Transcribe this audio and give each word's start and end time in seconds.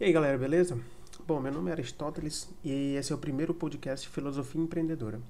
E 0.00 0.04
aí 0.04 0.12
galera, 0.12 0.38
beleza? 0.38 0.78
Bom, 1.26 1.40
meu 1.40 1.52
nome 1.52 1.70
é 1.70 1.72
Aristóteles 1.72 2.48
e 2.62 2.94
esse 2.94 3.10
é 3.10 3.14
o 3.16 3.18
primeiro 3.18 3.52
podcast 3.52 4.08
Filosofia 4.08 4.60
Empreendedora. 4.60 5.20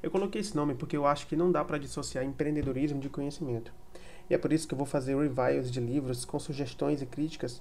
Eu 0.00 0.12
coloquei 0.12 0.40
esse 0.40 0.54
nome 0.54 0.76
porque 0.76 0.96
eu 0.96 1.04
acho 1.04 1.26
que 1.26 1.34
não 1.34 1.50
dá 1.50 1.64
para 1.64 1.76
dissociar 1.76 2.24
empreendedorismo 2.24 3.00
de 3.00 3.08
conhecimento. 3.08 3.72
E 4.30 4.34
é 4.34 4.38
por 4.38 4.52
isso 4.52 4.68
que 4.68 4.74
eu 4.74 4.78
vou 4.78 4.86
fazer 4.86 5.16
reviews 5.16 5.72
de 5.72 5.80
livros 5.80 6.24
com 6.24 6.38
sugestões 6.38 7.02
e 7.02 7.06
críticas 7.06 7.60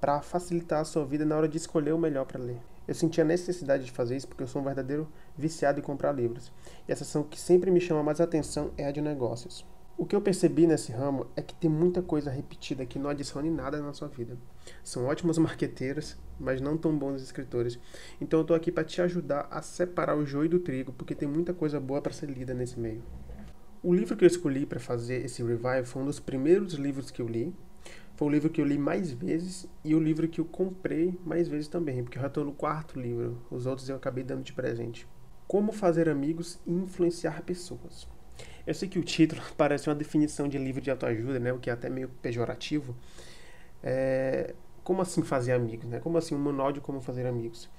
para 0.00 0.20
facilitar 0.20 0.80
a 0.80 0.84
sua 0.84 1.04
vida 1.04 1.24
na 1.24 1.36
hora 1.36 1.46
de 1.46 1.58
escolher 1.58 1.92
o 1.92 1.98
melhor 1.98 2.24
para 2.24 2.42
ler. 2.42 2.58
Eu 2.88 2.94
senti 2.96 3.20
a 3.20 3.24
necessidade 3.24 3.84
de 3.84 3.92
fazer 3.92 4.16
isso 4.16 4.26
porque 4.26 4.42
eu 4.42 4.48
sou 4.48 4.62
um 4.62 4.64
verdadeiro 4.64 5.06
viciado 5.38 5.78
em 5.78 5.82
comprar 5.84 6.10
livros. 6.10 6.50
E 6.88 6.92
a 6.92 6.96
seção 6.96 7.22
que 7.22 7.38
sempre 7.38 7.70
me 7.70 7.80
chama 7.80 8.02
mais 8.02 8.20
atenção 8.20 8.72
é 8.76 8.84
a 8.84 8.90
de 8.90 9.00
negócios. 9.00 9.64
O 9.96 10.04
que 10.04 10.16
eu 10.16 10.20
percebi 10.20 10.66
nesse 10.66 10.90
ramo 10.90 11.28
é 11.36 11.40
que 11.40 11.54
tem 11.54 11.70
muita 11.70 12.02
coisa 12.02 12.28
repetida 12.28 12.84
que 12.84 12.98
não 12.98 13.08
adiciona 13.08 13.48
nada 13.48 13.80
na 13.80 13.92
sua 13.92 14.08
vida. 14.08 14.36
São 14.82 15.04
ótimos 15.04 15.38
marqueteiros, 15.38 16.16
mas 16.38 16.60
não 16.60 16.76
tão 16.76 16.98
bons 16.98 17.22
escritores. 17.22 17.78
Então 18.20 18.40
eu 18.40 18.42
estou 18.42 18.56
aqui 18.56 18.72
para 18.72 18.82
te 18.82 19.00
ajudar 19.00 19.46
a 19.52 19.62
separar 19.62 20.16
o 20.16 20.26
joio 20.26 20.48
do 20.48 20.58
trigo, 20.58 20.92
porque 20.92 21.14
tem 21.14 21.28
muita 21.28 21.54
coisa 21.54 21.78
boa 21.78 22.02
para 22.02 22.12
ser 22.12 22.28
lida 22.28 22.52
nesse 22.52 22.78
meio. 22.78 23.04
O 23.84 23.94
livro 23.94 24.16
que 24.16 24.24
eu 24.24 24.26
escolhi 24.26 24.66
para 24.66 24.80
fazer 24.80 25.24
esse 25.24 25.44
revive 25.44 25.86
foi 25.86 26.02
um 26.02 26.06
dos 26.06 26.18
primeiros 26.18 26.74
livros 26.74 27.12
que 27.12 27.22
eu 27.22 27.28
li. 27.28 27.54
Foi 28.16 28.26
o 28.26 28.30
livro 28.32 28.50
que 28.50 28.60
eu 28.60 28.64
li 28.64 28.78
mais 28.78 29.12
vezes 29.12 29.68
e 29.84 29.94
o 29.94 30.00
livro 30.00 30.26
que 30.26 30.40
eu 30.40 30.44
comprei 30.44 31.16
mais 31.24 31.46
vezes 31.46 31.68
também, 31.68 32.02
porque 32.02 32.18
eu 32.18 32.22
já 32.22 32.28
estou 32.28 32.44
no 32.44 32.52
quarto 32.52 32.98
livro. 32.98 33.40
Os 33.48 33.64
outros 33.64 33.88
eu 33.88 33.94
acabei 33.94 34.24
dando 34.24 34.42
de 34.42 34.52
presente. 34.52 35.06
Como 35.46 35.70
fazer 35.70 36.08
amigos 36.08 36.58
e 36.66 36.72
influenciar 36.72 37.42
pessoas. 37.42 38.08
Eu 38.66 38.74
sei 38.74 38.88
que 38.88 38.98
o 38.98 39.04
título 39.04 39.42
parece 39.56 39.88
uma 39.88 39.94
definição 39.94 40.48
de 40.48 40.58
livro 40.58 40.80
de 40.80 40.90
autoajuda, 40.90 41.38
né? 41.38 41.52
O 41.52 41.58
que 41.58 41.70
é 41.70 41.72
até 41.72 41.88
meio 41.88 42.08
pejorativo. 42.22 42.94
É... 43.82 44.54
Como 44.82 45.00
assim 45.00 45.22
fazer 45.22 45.52
amigos, 45.52 45.88
né? 45.88 46.00
Como 46.00 46.18
assim 46.18 46.34
um 46.34 46.38
manual 46.38 46.72
de 46.72 46.80
como 46.80 47.00
fazer 47.00 47.26
amigos? 47.26 47.70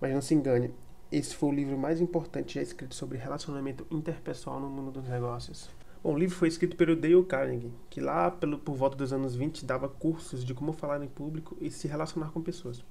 Mas 0.00 0.12
não 0.12 0.20
se 0.20 0.34
engane, 0.34 0.72
esse 1.10 1.34
foi 1.34 1.48
o 1.48 1.52
livro 1.52 1.78
mais 1.78 2.00
importante 2.00 2.56
já 2.56 2.62
escrito 2.62 2.94
sobre 2.94 3.16
relacionamento 3.16 3.86
interpessoal 3.90 4.60
no 4.60 4.68
mundo 4.68 4.90
dos 4.90 5.08
negócios. 5.08 5.70
Bom, 6.02 6.14
o 6.14 6.18
livro 6.18 6.36
foi 6.36 6.48
escrito 6.48 6.76
pelo 6.76 6.94
Dale 6.94 7.24
Carnegie, 7.24 7.72
que 7.88 8.00
lá 8.00 8.30
pelo, 8.30 8.58
por 8.58 8.76
volta 8.76 8.96
dos 8.96 9.12
anos 9.12 9.34
20 9.34 9.64
dava 9.64 9.88
cursos 9.88 10.44
de 10.44 10.52
como 10.52 10.72
falar 10.72 11.02
em 11.02 11.08
público 11.08 11.56
e 11.60 11.70
se 11.70 11.88
relacionar 11.88 12.30
com 12.30 12.42
pessoas. 12.42 12.84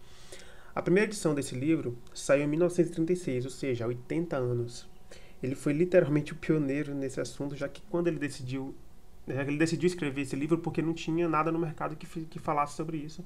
A 0.73 0.81
primeira 0.81 1.09
edição 1.09 1.33
desse 1.33 1.55
livro 1.55 1.97
saiu 2.13 2.43
em 2.43 2.47
1936, 2.47 3.45
ou 3.45 3.51
seja, 3.51 3.85
há 3.85 3.87
80 3.87 4.35
anos 4.35 4.87
ele 5.41 5.55
foi 5.55 5.73
literalmente 5.73 6.33
o 6.33 6.35
pioneiro 6.35 6.93
nesse 6.93 7.21
assunto, 7.21 7.55
já 7.55 7.67
que 7.67 7.81
quando 7.89 8.07
ele 8.07 8.17
decidiu, 8.17 8.75
que 9.25 9.31
ele 9.31 9.57
decidiu 9.57 9.87
escrever 9.87 10.21
esse 10.21 10.35
livro 10.35 10.57
porque 10.57 10.81
não 10.81 10.93
tinha 10.93 11.27
nada 11.27 11.51
no 11.51 11.59
mercado 11.59 11.95
que, 11.95 12.05
que 12.25 12.39
falasse 12.39 12.75
sobre 12.75 12.97
isso, 12.97 13.23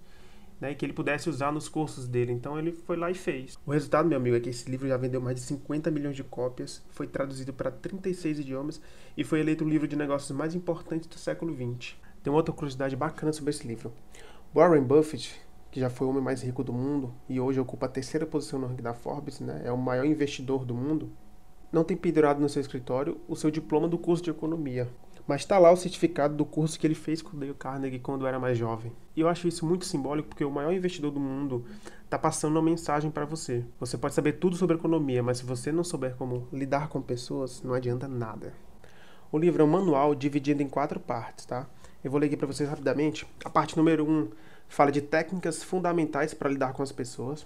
né, 0.60 0.72
e 0.72 0.76
que 0.76 0.86
ele 0.86 0.94
pudesse 0.94 1.30
usar 1.30 1.52
nos 1.52 1.68
cursos 1.68 2.08
dele. 2.08 2.32
Então 2.32 2.58
ele 2.60 2.72
foi 2.72 2.96
lá 2.96 3.10
e 3.10 3.16
fez. 3.16 3.58
O 3.66 3.72
resultado, 3.72 4.08
meu 4.08 4.18
amigo, 4.18 4.36
é 4.36 4.40
que 4.40 4.50
esse 4.50 4.70
livro 4.70 4.88
já 4.88 4.96
vendeu 4.96 5.20
mais 5.20 5.36
de 5.36 5.42
50 5.42 5.90
milhões 5.90 6.16
de 6.16 6.24
cópias, 6.24 6.84
foi 6.92 7.08
traduzido 7.08 7.52
para 7.52 7.72
36 7.72 8.40
idiomas 8.40 8.80
e 9.18 9.24
foi 9.24 9.40
eleito 9.40 9.66
o 9.66 9.70
livro 9.70 9.88
de 9.88 9.96
negócios 9.96 10.32
mais 10.38 10.54
importante 10.54 11.10
do 11.10 11.18
século 11.18 11.54
XX. 11.54 11.96
Tem 12.22 12.32
uma 12.32 12.38
outra 12.38 12.54
curiosidade 12.54 12.96
bacana 12.96 13.34
sobre 13.34 13.50
esse 13.50 13.68
livro. 13.68 13.92
Warren 14.54 14.84
Buffett, 14.84 15.42
que 15.72 15.80
já 15.80 15.90
foi 15.90 16.06
o 16.06 16.10
homem 16.12 16.22
mais 16.22 16.44
rico 16.44 16.64
do 16.64 16.74
mundo 16.74 17.14
e 17.28 17.40
hoje 17.40 17.60
ocupa 17.60 17.88
a 17.88 17.90
terceira 17.90 18.26
posição 18.26 18.60
no 18.60 18.68
ranking 18.68 18.84
da 18.84 18.94
Forbes, 18.94 19.40
né, 19.40 19.62
é 19.64 19.72
o 19.72 19.78
maior 19.78 20.06
investidor 20.06 20.66
do 20.66 20.76
mundo, 20.76 21.10
não 21.72 21.84
tem 21.84 21.96
pendurado 21.96 22.42
no 22.42 22.50
seu 22.50 22.62
escritório 22.62 23.18
o 23.28 23.36
seu 23.36 23.50
diploma 23.50 23.88
do 23.88 23.98
curso 23.98 24.24
de 24.24 24.30
economia, 24.30 24.90
mas 25.28 25.42
está 25.42 25.58
lá 25.58 25.72
o 25.72 25.78
certificado 25.78 26.36
do 26.36 26.46
curso 26.46 26.80
que 26.80 26.86
ele 26.86 26.96
fez 26.96 27.22
com 27.22 27.36
o 27.36 27.40
Dale 27.40 27.54
Carnegie 27.54 28.00
quando 28.00 28.28
era 28.28 28.40
mais 28.40 28.58
jovem. 28.58 28.92
E 29.16 29.22
eu 29.22 29.30
acho 29.30 29.48
isso 29.48 29.66
muito 29.66 29.86
simbólico 29.86 30.30
porque 30.30 30.44
o 30.44 30.52
maior 30.52 30.74
investidor 30.74 31.12
do 31.12 31.20
mundo 31.20 31.64
está 32.04 32.18
passando 32.18 32.56
uma 32.56 32.62
mensagem 32.62 33.10
para 33.10 33.26
você. 33.26 33.64
Você 33.80 33.98
pode 33.98 34.14
saber 34.14 34.34
tudo 34.34 34.56
sobre 34.56 34.76
economia, 34.76 35.24
mas 35.24 35.38
se 35.38 35.46
você 35.46 35.72
não 35.72 35.84
souber 35.84 36.16
como 36.16 36.48
lidar 36.52 36.90
com 36.90 37.02
pessoas, 37.02 37.62
não 37.64 37.74
adianta 37.74 38.08
nada. 38.08 38.54
O 39.32 39.38
livro 39.38 39.62
é 39.62 39.66
um 39.66 39.70
manual 39.70 40.14
dividido 40.14 40.62
em 40.62 40.68
quatro 40.68 41.00
partes, 41.00 41.46
tá? 41.46 41.66
Eu 42.04 42.12
vou 42.12 42.20
ler 42.20 42.28
aqui 42.28 42.36
para 42.36 42.48
vocês 42.48 42.68
rapidamente. 42.68 43.26
A 43.46 43.50
parte 43.50 43.78
número 43.78 44.06
um 44.06 44.30
fala 44.68 44.92
de 44.92 45.02
técnicas 45.02 45.64
fundamentais 45.64 46.34
para 46.34 46.50
lidar 46.50 46.74
com 46.74 46.84
as 46.84 46.92
pessoas. 46.92 47.46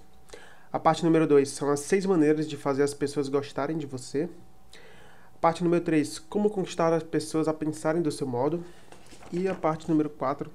A 0.72 0.80
parte 0.80 1.04
número 1.04 1.28
2 1.28 1.48
são 1.48 1.70
as 1.70 1.80
seis 1.80 2.04
maneiras 2.04 2.48
de 2.48 2.56
fazer 2.56 2.82
as 2.82 2.92
pessoas 2.92 3.28
gostarem 3.28 3.78
de 3.78 3.86
você. 3.86 4.28
A 5.34 5.38
parte 5.40 5.62
número 5.62 5.84
3, 5.84 6.18
como 6.18 6.50
conquistar 6.50 6.92
as 6.92 7.04
pessoas 7.04 7.46
a 7.46 7.54
pensarem 7.54 8.02
do 8.02 8.10
seu 8.10 8.26
modo. 8.26 8.64
E 9.32 9.46
a 9.46 9.54
parte 9.54 9.88
número 9.88 10.10
4, 10.10 10.50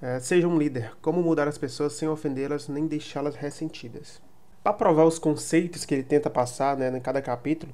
é, 0.00 0.20
seja 0.20 0.46
um 0.46 0.56
líder, 0.56 0.92
como 1.02 1.22
mudar 1.22 1.48
as 1.48 1.58
pessoas 1.58 1.92
sem 1.94 2.08
ofendê-las 2.08 2.68
nem 2.68 2.86
deixá-las 2.86 3.34
ressentidas. 3.34 4.22
Para 4.62 4.72
provar 4.72 5.04
os 5.04 5.18
conceitos 5.18 5.84
que 5.84 5.92
ele 5.92 6.04
tenta 6.04 6.30
passar 6.30 6.76
né, 6.76 6.96
em 6.96 7.00
cada 7.00 7.20
capítulo, 7.20 7.72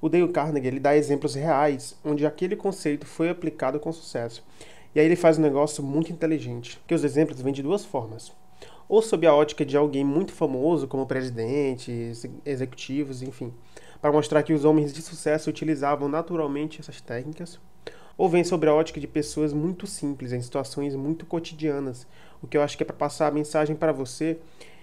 o 0.00 0.08
Dale 0.08 0.28
Carnegie 0.28 0.68
ele 0.68 0.80
dá 0.80 0.96
exemplos 0.96 1.34
reais 1.34 1.96
onde 2.02 2.24
aquele 2.24 2.56
conceito 2.56 3.04
foi 3.04 3.28
aplicado 3.28 3.78
com 3.78 3.92
sucesso. 3.92 4.42
E 4.94 5.00
aí 5.00 5.04
ele 5.04 5.16
faz 5.16 5.38
um 5.38 5.42
negócio 5.42 5.82
muito 5.84 6.10
inteligente, 6.10 6.80
que 6.86 6.94
os 6.94 7.04
exemplos 7.04 7.42
vêm 7.42 7.52
de 7.52 7.62
duas 7.62 7.84
formas 7.84 8.32
ou 8.90 9.00
sob 9.00 9.24
a 9.24 9.32
ótica 9.32 9.64
de 9.64 9.76
alguém 9.76 10.04
muito 10.04 10.32
famoso, 10.32 10.88
como 10.88 11.06
presidentes, 11.06 12.26
executivos, 12.44 13.22
enfim, 13.22 13.54
para 14.02 14.10
mostrar 14.10 14.42
que 14.42 14.52
os 14.52 14.64
homens 14.64 14.92
de 14.92 15.00
sucesso 15.00 15.48
utilizavam 15.48 16.08
naturalmente 16.08 16.80
essas 16.80 17.00
técnicas, 17.00 17.60
ou 18.18 18.28
vem 18.28 18.42
sobre 18.42 18.68
a 18.68 18.74
ótica 18.74 18.98
de 18.98 19.06
pessoas 19.06 19.52
muito 19.52 19.86
simples, 19.86 20.32
em 20.32 20.42
situações 20.42 20.96
muito 20.96 21.24
cotidianas, 21.24 22.04
o 22.42 22.48
que 22.48 22.56
eu 22.56 22.62
acho 22.62 22.76
que 22.76 22.82
é 22.82 22.86
para 22.86 22.96
passar 22.96 23.28
a 23.28 23.30
mensagem 23.30 23.76
para 23.76 23.92
você 23.92 24.40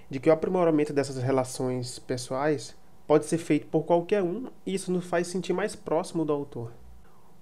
de 0.09 0.21
que 0.21 0.29
o 0.29 0.33
aprimoramento 0.33 0.93
dessas 0.93 1.21
relações 1.21 1.99
pessoais 1.99 2.77
pode 3.05 3.25
ser 3.25 3.39
feito 3.39 3.67
por 3.67 3.83
qualquer 3.83 4.23
um 4.23 4.45
e 4.65 4.73
isso 4.73 4.89
nos 4.89 5.03
faz 5.03 5.27
sentir 5.27 5.51
mais 5.51 5.75
próximo 5.75 6.23
do 6.23 6.31
autor. 6.31 6.71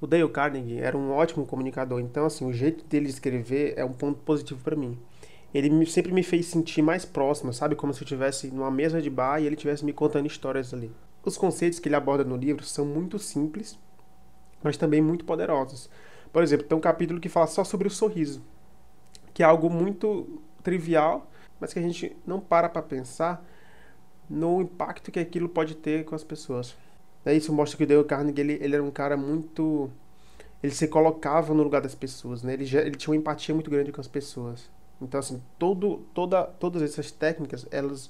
O 0.01 0.07
Dale 0.07 0.27
Carnegie 0.29 0.79
era 0.79 0.97
um 0.97 1.11
ótimo 1.11 1.45
comunicador, 1.45 1.99
então 1.99 2.25
assim, 2.25 2.43
o 2.43 2.51
jeito 2.51 2.83
dele 2.85 3.07
escrever 3.07 3.75
é 3.77 3.85
um 3.85 3.93
ponto 3.93 4.17
positivo 4.21 4.61
para 4.63 4.75
mim 4.75 4.97
ele 5.57 5.85
sempre 5.85 6.11
me 6.11 6.23
fez 6.23 6.47
sentir 6.47 6.81
mais 6.81 7.05
próximo, 7.05 7.53
sabe? 7.53 7.75
Como 7.75 7.93
se 7.93 8.01
eu 8.01 8.05
estivesse 8.05 8.47
numa 8.47 8.71
mesa 8.71 9.01
de 9.01 9.09
bar 9.09 9.39
e 9.39 9.45
ele 9.45 9.55
estivesse 9.55 9.85
me 9.85 9.93
contando 9.93 10.25
histórias 10.25 10.73
ali. 10.73 10.91
Os 11.23 11.37
conceitos 11.37 11.79
que 11.79 11.87
ele 11.87 11.95
aborda 11.95 12.23
no 12.23 12.35
livro 12.35 12.65
são 12.65 12.85
muito 12.85 13.17
simples, 13.17 13.79
mas 14.61 14.77
também 14.77 15.01
muito 15.01 15.23
poderosos. 15.25 15.89
Por 16.31 16.43
exemplo, 16.43 16.67
tem 16.67 16.77
um 16.77 16.81
capítulo 16.81 17.19
que 17.19 17.29
fala 17.29 17.47
só 17.47 17.63
sobre 17.63 17.87
o 17.87 17.91
sorriso, 17.91 18.41
que 19.33 19.43
é 19.43 19.45
algo 19.45 19.69
muito 19.69 20.41
trivial, 20.61 21.31
mas 21.59 21.71
que 21.71 21.79
a 21.79 21.81
gente 21.81 22.15
não 22.27 22.39
para 22.39 22.67
para 22.67 22.81
pensar 22.81 23.43
no 24.29 24.61
impacto 24.61 25.11
que 25.11 25.19
aquilo 25.19 25.47
pode 25.47 25.75
ter 25.75 26.03
com 26.03 26.15
as 26.15 26.23
pessoas. 26.23 26.75
É 27.25 27.33
isso 27.33 27.53
mostra 27.53 27.77
que 27.77 27.83
o 27.83 27.87
Dale 27.87 28.03
Carnegie 28.03 28.41
ele, 28.41 28.53
ele 28.61 28.75
era 28.75 28.83
um 28.83 28.91
cara 28.91 29.15
muito 29.15 29.89
ele 30.61 30.73
se 30.73 30.87
colocava 30.87 31.53
no 31.53 31.63
lugar 31.63 31.81
das 31.81 31.95
pessoas, 31.95 32.41
né? 32.43 32.53
Ele, 32.53 32.65
já, 32.65 32.81
ele 32.81 32.95
tinha 32.95 33.11
uma 33.11 33.17
empatia 33.17 33.53
muito 33.53 33.69
grande 33.69 33.91
com 33.91 34.01
as 34.01 34.07
pessoas. 34.07 34.69
Então, 35.01 35.19
assim, 35.19 35.41
todo, 35.59 36.05
toda, 36.13 36.43
todas 36.43 36.81
essas 36.81 37.11
técnicas, 37.11 37.67
elas, 37.71 38.09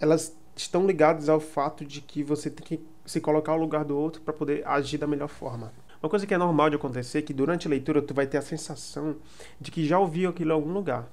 elas 0.00 0.36
estão 0.56 0.86
ligadas 0.86 1.28
ao 1.28 1.40
fato 1.40 1.84
de 1.84 2.00
que 2.00 2.22
você 2.22 2.50
tem 2.50 2.66
que 2.66 2.86
se 3.04 3.20
colocar 3.20 3.52
ao 3.52 3.58
lugar 3.58 3.84
do 3.84 3.96
outro 3.96 4.22
para 4.22 4.32
poder 4.32 4.66
agir 4.66 4.98
da 4.98 5.06
melhor 5.06 5.28
forma. 5.28 5.72
Uma 6.02 6.08
coisa 6.08 6.26
que 6.26 6.34
é 6.34 6.38
normal 6.38 6.70
de 6.70 6.76
acontecer 6.76 7.18
é 7.18 7.22
que 7.22 7.32
durante 7.32 7.66
a 7.66 7.70
leitura 7.70 8.02
tu 8.02 8.12
vai 8.12 8.26
ter 8.26 8.38
a 8.38 8.42
sensação 8.42 9.16
de 9.60 9.70
que 9.70 9.86
já 9.86 9.98
ouviu 9.98 10.30
aquilo 10.30 10.50
em 10.50 10.54
algum 10.54 10.72
lugar. 10.72 11.08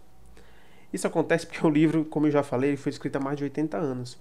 Isso 0.91 1.07
acontece 1.07 1.47
porque 1.47 1.63
o 1.66 1.69
livro, 1.69 2.05
como 2.05 2.28
eu 2.28 2.31
já 2.31 2.43
falei, 2.43 2.75
foi 2.75 2.89
escrito 2.89 3.16
há 3.16 3.19
mais 3.19 3.38
de 3.38 3.43
80 3.43 3.78
anos. 3.78 4.17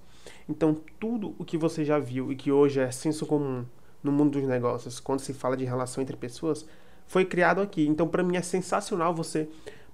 Então, 0.49 0.77
tudo 0.99 1.35
o 1.39 1.45
que 1.45 1.57
você 1.57 1.85
já 1.85 1.99
viu 1.99 2.31
e 2.31 2.37
que 2.37 2.53
hoje 2.53 2.81
é 2.81 2.91
senso 2.91 3.27
comum 3.27 3.65
no 4.03 4.13
mundo 4.13 4.39
dos 4.39 4.49
negócios, 4.49 4.99
quando 4.99 5.21
se 5.21 5.33
fala 5.33 5.57
de 5.57 5.65
relação 5.65 6.03
entre 6.03 6.17
pessoas, 6.17 6.67
foi 7.07 7.25
criado 7.25 7.61
aqui. 7.61 7.87
Então, 7.87 8.07
para 8.07 8.23
mim 8.23 8.37
é 8.37 8.43
sensacional 8.43 9.15
você 9.15 9.49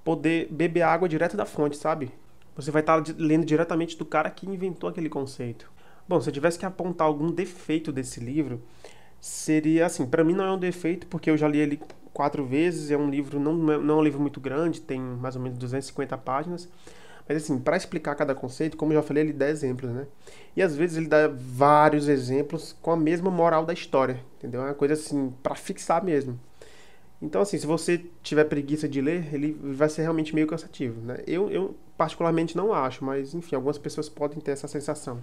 poder 0.07 0.47
beber 0.53 0.83
água 0.83 1.09
direto 1.09 1.37
da 1.37 1.45
fonte, 1.45 1.77
sabe? 1.77 2.13
Você 2.55 2.71
vai 2.71 2.81
estar 2.81 3.03
lendo 3.19 3.45
diretamente 3.45 3.99
do 3.99 4.05
cara 4.05 4.31
que 4.31 4.49
inventou 4.49 4.89
aquele 4.89 5.09
conceito. 5.09 5.69
Bom, 6.09 6.21
se 6.21 6.29
eu 6.29 6.33
tivesse 6.33 6.57
que 6.57 6.65
apontar 6.65 7.09
algum 7.09 7.29
defeito 7.29 7.91
desse 7.91 8.21
livro, 8.21 8.63
seria 9.21 9.85
assim, 9.85 10.07
para 10.07 10.23
mim 10.23 10.33
não 10.33 10.45
é 10.45 10.53
um 10.53 10.59
defeito, 10.59 11.09
porque 11.09 11.29
eu 11.29 11.37
já 11.37 11.49
li 11.49 11.59
ele 11.59 11.81
quatro 12.15 12.47
vezes, 12.47 12.93
é 12.93 12.97
um 12.97 13.11
livro, 13.11 13.41
não, 13.41 13.53
não 13.53 13.97
é 13.97 13.99
um 13.99 14.03
livro 14.05 14.21
muito 14.21 14.41
grande, 14.41 14.81
tem 14.81 15.01
mais 15.01 15.35
ou 15.35 15.43
menos 15.43 15.59
250 15.59 16.17
páginas, 16.19 16.69
mas 17.29 17.43
assim, 17.43 17.59
para 17.59 17.77
explicar 17.77 18.15
cada 18.15 18.33
conceito, 18.33 18.77
como 18.77 18.93
eu 18.93 18.99
já 18.99 19.03
falei, 19.03 19.25
ele 19.25 19.33
dá 19.33 19.49
exemplos, 19.49 19.91
né? 19.91 20.07
E 20.55 20.63
às 20.63 20.77
vezes 20.77 20.99
ele 20.99 21.09
dá 21.09 21.29
vários 21.29 22.07
exemplos 22.07 22.77
com 22.81 22.93
a 22.93 22.97
mesma 22.97 23.29
moral 23.29 23.67
da 23.67 23.73
história, 23.73 24.21
entendeu? 24.39 24.63
É 24.63 24.67
uma 24.67 24.75
coisa 24.75 24.95
assim, 24.95 25.35
para 25.43 25.57
fixar 25.57 26.05
mesmo. 26.05 26.39
Então, 27.21 27.41
assim, 27.41 27.59
se 27.59 27.67
você 27.67 28.05
tiver 28.23 28.45
preguiça 28.45 28.89
de 28.89 29.01
ler, 29.01 29.33
ele 29.35 29.57
vai 29.75 29.89
ser 29.89 30.03
realmente 30.03 30.35
meio 30.35 30.47
cansativo, 30.47 31.01
né? 31.01 31.19
Eu, 31.27 31.51
eu 31.51 31.75
particularmente 31.97 32.57
não 32.57 32.73
acho, 32.73 33.05
mas, 33.05 33.35
enfim, 33.35 33.57
algumas 33.57 33.79
pessoas 33.79 34.09
podem 34.09 34.39
ter 34.39 34.51
essa 34.51 34.69
sensação. 34.69 35.21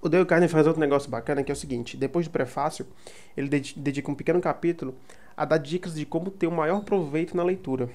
O 0.00 0.08
Dale 0.08 0.24
Carnegie 0.24 0.52
faz 0.52 0.66
outro 0.66 0.80
negócio 0.80 1.10
bacana, 1.10 1.42
que 1.42 1.50
é 1.50 1.54
o 1.54 1.56
seguinte, 1.56 1.96
depois 1.96 2.26
do 2.26 2.30
prefácio, 2.30 2.86
ele 3.36 3.48
dedica 3.48 4.10
um 4.10 4.14
pequeno 4.14 4.40
capítulo 4.40 4.94
a 5.36 5.44
dar 5.44 5.58
dicas 5.58 5.94
de 5.94 6.06
como 6.06 6.30
ter 6.30 6.46
o 6.46 6.52
maior 6.52 6.84
proveito 6.84 7.36
na 7.36 7.42
leitura. 7.42 7.90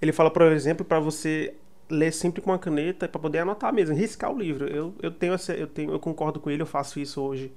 Ele 0.00 0.12
fala, 0.12 0.30
por 0.30 0.42
exemplo, 0.42 0.84
para 0.84 1.00
você 1.00 1.54
ler 1.90 2.12
sempre 2.12 2.40
com 2.40 2.50
uma 2.50 2.58
caneta 2.58 3.08
para 3.08 3.20
poder 3.20 3.40
anotar 3.40 3.72
mesmo, 3.72 3.96
riscar 3.96 4.32
o 4.32 4.38
livro. 4.38 4.66
Eu, 4.68 4.94
eu 5.02 5.10
tenho 5.10 5.34
essa, 5.34 5.52
eu 5.52 5.66
tenho, 5.66 5.90
eu 5.90 5.98
concordo 5.98 6.38
com 6.38 6.50
ele, 6.50 6.62
eu 6.62 6.66
faço 6.66 7.00
isso 7.00 7.20
hoje 7.20 7.52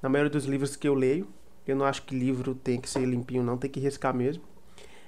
na 0.00 0.08
maioria 0.08 0.30
dos 0.30 0.44
livros 0.44 0.76
que 0.76 0.86
eu 0.86 0.94
leio. 0.94 1.26
Eu 1.66 1.76
não 1.76 1.84
acho 1.84 2.02
que 2.02 2.14
livro 2.16 2.54
tem 2.54 2.80
que 2.80 2.88
ser 2.88 3.04
limpinho, 3.04 3.42
não, 3.42 3.58
tem 3.58 3.70
que 3.70 3.80
riscar 3.80 4.14
mesmo. 4.14 4.42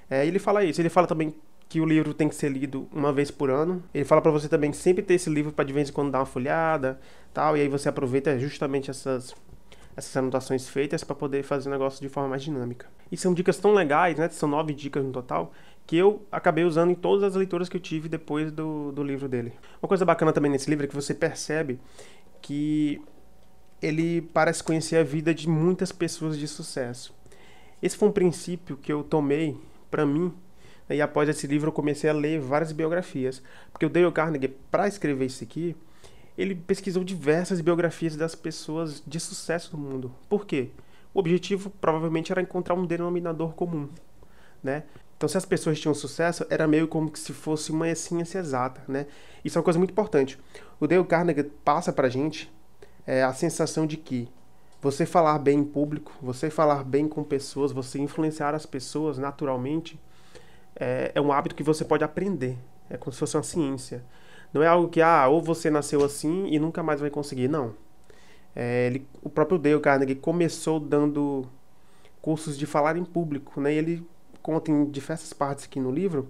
É, 0.09 0.25
ele 0.25 0.39
fala 0.39 0.63
isso. 0.63 0.81
Ele 0.81 0.89
fala 0.89 1.07
também 1.07 1.35
que 1.67 1.81
o 1.81 1.85
livro 1.85 2.13
tem 2.13 2.29
que 2.29 2.35
ser 2.35 2.49
lido 2.49 2.87
uma 2.91 3.11
vez 3.11 3.31
por 3.31 3.49
ano. 3.49 3.83
Ele 3.93 4.05
fala 4.05 4.21
para 4.21 4.31
você 4.31 4.47
também 4.47 4.71
sempre 4.73 5.03
ter 5.03 5.15
esse 5.15 5.29
livro 5.29 5.51
para 5.51 5.65
de 5.65 5.73
vez 5.73 5.89
em 5.89 5.93
quando 5.93 6.11
dar 6.11 6.19
uma 6.19 6.25
folhada, 6.25 6.99
tal, 7.33 7.57
e 7.57 7.61
aí 7.61 7.67
você 7.67 7.89
aproveita 7.89 8.37
justamente 8.39 8.89
essas 8.89 9.35
essas 9.95 10.15
anotações 10.17 10.67
feitas 10.67 11.03
para 11.03 11.15
poder 11.15 11.43
fazer 11.43 11.69
o 11.69 11.71
negócio 11.71 12.01
de 12.01 12.09
forma 12.09 12.29
mais 12.29 12.43
dinâmica. 12.43 12.87
E 13.09 13.15
são 13.15 13.33
dicas 13.33 13.57
tão 13.57 13.73
legais, 13.73 14.17
né? 14.17 14.27
São 14.29 14.49
nove 14.49 14.73
dicas 14.73 15.03
no 15.03 15.11
total, 15.11 15.53
que 15.87 15.95
eu 15.95 16.25
acabei 16.31 16.65
usando 16.65 16.91
em 16.91 16.95
todas 16.95 17.23
as 17.23 17.35
leituras 17.35 17.69
que 17.69 17.77
eu 17.77 17.81
tive 17.81 18.09
depois 18.09 18.51
do, 18.51 18.91
do 18.91 19.01
livro 19.01 19.29
dele. 19.29 19.53
Uma 19.81 19.87
coisa 19.87 20.03
bacana 20.03 20.33
também 20.33 20.51
nesse 20.51 20.69
livro 20.69 20.85
é 20.85 20.87
que 20.87 20.95
você 20.95 21.13
percebe 21.13 21.79
que 22.41 23.01
ele 23.81 24.21
parece 24.21 24.63
conhecer 24.63 24.97
a 24.97 25.03
vida 25.03 25.33
de 25.33 25.47
muitas 25.47 25.91
pessoas 25.91 26.37
de 26.37 26.47
sucesso. 26.47 27.13
Esse 27.81 27.95
foi 27.95 28.09
um 28.09 28.11
princípio 28.11 28.75
que 28.77 28.91
eu 28.91 29.03
tomei 29.03 29.57
para 29.95 30.05
mim 30.05 30.33
e 30.89 31.01
após 31.01 31.29
esse 31.29 31.47
livro 31.47 31.69
eu 31.69 31.71
comecei 31.71 32.09
a 32.09 32.13
ler 32.13 32.37
várias 32.37 32.73
biografias, 32.73 33.41
porque 33.71 33.85
o 33.85 33.89
Dale 33.89 34.11
Carnegie 34.11 34.49
para 34.69 34.89
escrever 34.89 35.25
isso 35.25 35.41
aqui, 35.41 35.73
ele 36.37 36.53
pesquisou 36.53 37.01
diversas 37.01 37.61
biografias 37.61 38.17
das 38.17 38.35
pessoas 38.35 39.01
de 39.07 39.17
sucesso 39.17 39.71
do 39.71 39.77
mundo. 39.77 40.13
Por 40.27 40.45
quê? 40.45 40.69
O 41.13 41.19
objetivo 41.19 41.69
provavelmente 41.81 42.29
era 42.29 42.41
encontrar 42.41 42.75
um 42.75 42.85
denominador 42.85 43.53
comum, 43.53 43.87
né? 44.61 44.83
Então, 45.15 45.29
se 45.29 45.37
as 45.37 45.45
pessoas 45.45 45.79
tinham 45.79 45.93
sucesso, 45.93 46.45
era 46.49 46.67
meio 46.67 46.89
como 46.89 47.09
se 47.15 47.31
fosse 47.31 47.71
uma 47.71 47.95
ciência 47.95 48.39
exata, 48.39 48.81
né? 48.85 49.07
Isso 49.45 49.57
é 49.57 49.59
uma 49.59 49.63
coisa 49.63 49.79
muito 49.79 49.91
importante. 49.91 50.37
O 50.77 50.85
Dale 50.85 51.05
Carnegie 51.05 51.49
passa 51.63 51.93
pra 51.93 52.09
gente 52.09 52.51
é, 53.07 53.23
a 53.23 53.33
sensação 53.33 53.87
de 53.87 53.95
que 53.95 54.27
você 54.85 55.03
falar 55.03 55.39
bem 55.39 55.59
em 55.59 55.63
público, 55.63 56.13
você 56.21 56.47
falar 56.47 56.83
bem 56.83 57.07
com 57.07 57.23
pessoas, 57.23 57.71
você 57.71 57.97
influenciar 57.97 58.53
as 58.53 58.67
pessoas 58.67 59.17
naturalmente, 59.17 59.99
é, 60.75 61.11
é 61.15 61.19
um 61.19 61.31
hábito 61.31 61.55
que 61.55 61.63
você 61.63 61.83
pode 61.83 62.03
aprender. 62.03 62.55
É 62.87 62.95
como 62.95 63.11
se 63.11 63.17
fosse 63.17 63.35
uma 63.35 63.41
ciência. 63.41 64.03
Não 64.53 64.61
é 64.61 64.67
algo 64.67 64.87
que, 64.87 65.01
ah, 65.01 65.27
ou 65.27 65.41
você 65.41 65.71
nasceu 65.71 66.05
assim 66.05 66.45
e 66.51 66.59
nunca 66.59 66.83
mais 66.83 67.01
vai 67.01 67.09
conseguir. 67.09 67.47
Não. 67.47 67.73
É, 68.55 68.85
ele, 68.85 69.07
o 69.23 69.29
próprio 69.29 69.57
Dale 69.57 69.79
Carnegie 69.79 70.13
começou 70.13 70.79
dando 70.79 71.47
cursos 72.21 72.55
de 72.55 72.67
falar 72.67 72.95
em 72.95 73.03
público, 73.03 73.59
né? 73.59 73.73
E 73.73 73.77
ele 73.77 74.07
conta 74.43 74.69
em 74.69 74.85
diversas 74.85 75.33
partes 75.33 75.65
aqui 75.65 75.79
no 75.79 75.89
livro 75.89 76.29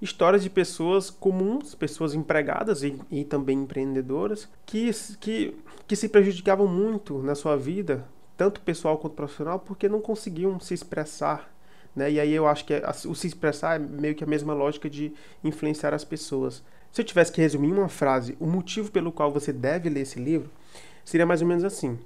histórias 0.00 0.42
de 0.42 0.50
pessoas 0.50 1.10
comuns, 1.10 1.74
pessoas 1.74 2.14
empregadas 2.14 2.82
e, 2.82 3.00
e 3.10 3.24
também 3.24 3.58
empreendedoras, 3.62 4.48
que, 4.64 4.90
que, 5.20 5.56
que 5.86 5.96
se 5.96 6.08
prejudicavam 6.08 6.66
muito 6.66 7.18
na 7.22 7.34
sua 7.34 7.56
vida, 7.56 8.06
tanto 8.36 8.60
pessoal 8.60 8.98
quanto 8.98 9.14
profissional, 9.14 9.58
porque 9.58 9.88
não 9.88 10.00
conseguiam 10.00 10.58
se 10.60 10.74
expressar. 10.74 11.52
Né? 11.94 12.12
E 12.12 12.20
aí 12.20 12.32
eu 12.32 12.46
acho 12.46 12.64
que 12.64 12.74
é, 12.74 12.82
o 13.06 13.14
se 13.14 13.26
expressar 13.26 13.76
é 13.76 13.78
meio 13.78 14.14
que 14.14 14.24
a 14.24 14.26
mesma 14.26 14.54
lógica 14.54 14.88
de 14.88 15.12
influenciar 15.42 15.92
as 15.92 16.04
pessoas. 16.04 16.62
Se 16.92 17.00
eu 17.00 17.04
tivesse 17.04 17.32
que 17.32 17.40
resumir 17.40 17.72
uma 17.72 17.88
frase 17.88 18.36
o 18.40 18.46
motivo 18.46 18.90
pelo 18.90 19.12
qual 19.12 19.32
você 19.32 19.52
deve 19.52 19.88
ler 19.88 20.02
esse 20.02 20.18
livro, 20.18 20.50
seria 21.04 21.26
mais 21.26 21.42
ou 21.42 21.48
menos 21.48 21.64
assim. 21.64 21.98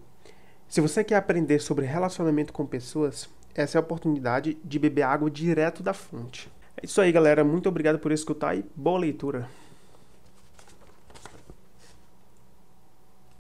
Se 0.67 0.81
você 0.81 1.05
quer 1.05 1.17
aprender 1.17 1.61
sobre 1.61 1.85
relacionamento 1.85 2.53
com 2.53 2.65
pessoas, 2.65 3.29
essa 3.55 3.77
é 3.77 3.79
a 3.79 3.83
oportunidade 3.83 4.57
de 4.65 4.79
beber 4.79 5.03
água 5.03 5.31
direto 5.31 5.83
da 5.83 5.93
fonte. 5.93 6.51
É 6.77 6.87
isso 6.87 7.01
aí, 7.01 7.13
galera. 7.13 7.45
Muito 7.45 7.69
obrigado 7.69 7.99
por 7.99 8.13
escutar 8.13 8.57
e 8.57 8.65
boa 8.75 8.99
leitura. 8.99 9.49